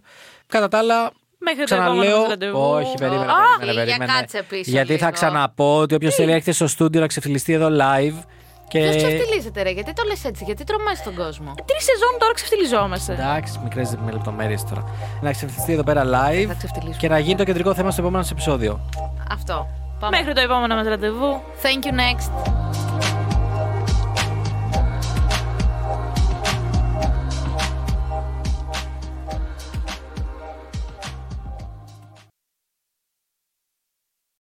Κατά 0.48 0.68
τα 0.68 0.78
άλλα, 0.78 1.12
Μέχρι 1.38 1.60
το 1.60 1.66
ξαναλέω. 1.66 2.04
επόμενο 2.10 2.28
ραντεβού. 2.30 2.60
Όχι, 2.60 2.94
περίμενε, 2.98 3.24
Α, 3.32 3.36
περίμενε, 3.60 3.84
για 3.84 3.96
περίμενε. 3.98 4.20
κάτσε 4.20 4.44
πίσω 4.50 4.72
Γιατί 4.72 4.92
θα 4.98 5.06
λίγο. 5.06 5.12
ξαναπώ 5.12 5.78
ότι 5.78 5.96
όποιος 5.96 6.16
θέλει 6.16 6.32
έρχεται 6.32 6.52
στο 6.52 6.68
στούντιο 6.68 7.02
να 7.02 7.08
ξεφυλιστεί 7.08 7.54
εδώ 7.54 7.68
live. 7.72 8.22
Και... 8.68 8.80
Ποιος 8.80 8.96
ξεφτυλίζεται, 8.96 9.62
ρε, 9.62 9.70
γιατί 9.70 9.94
το 9.94 10.04
λες 10.08 10.26
έτσι, 10.26 10.44
γιατί 10.44 10.64
τρομάζει 10.64 11.02
τον 11.04 11.16
κόσμο; 11.16 11.54
Τρεις 11.66 11.84
σεζόν 11.84 12.14
τώρα 12.20 12.34
ξεφτυλιζόμαστε. 12.34 13.14
Εντάξει, 13.14 13.60
μικρές 13.64 13.96
με 14.06 14.12
λεπτομέρειες 14.12 14.64
τώρα. 14.64 14.84
Να 15.22 15.32
ξεφυλιστεί 15.32 15.74
εδώ 15.74 15.84
πέρα 15.84 16.04
live 16.04 16.46
Θα 16.48 16.54
ξεφτυλίσουμε. 16.54 16.98
και 17.00 17.08
να 17.08 17.20
γίνει 17.20 17.36
το 17.36 17.44
κεντρικό 17.44 17.74
θέμα 17.74 17.92
στο 17.92 18.02
επόμενο 18.02 18.26
επεισόδιο. 18.32 18.80
Αυτό. 19.32 19.68
Πάμε. 20.00 20.18
Μέχρι 20.18 20.34
το 20.34 20.42
επόμενο 20.42 20.76
μας 20.76 20.88
ραντεβού. 20.88 21.42
Thank 21.62 21.86
you 21.86 21.92
next. 21.92 22.93